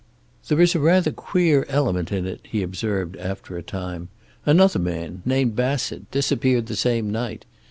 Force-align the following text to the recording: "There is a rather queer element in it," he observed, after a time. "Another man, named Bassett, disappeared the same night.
"There 0.47 0.59
is 0.59 0.73
a 0.73 0.79
rather 0.79 1.11
queer 1.11 1.63
element 1.69 2.11
in 2.11 2.25
it," 2.25 2.39
he 2.41 2.63
observed, 2.63 3.15
after 3.17 3.55
a 3.55 3.61
time. 3.61 4.09
"Another 4.47 4.79
man, 4.79 5.21
named 5.25 5.55
Bassett, 5.55 6.09
disappeared 6.09 6.65
the 6.65 6.75
same 6.75 7.11
night. 7.11 7.45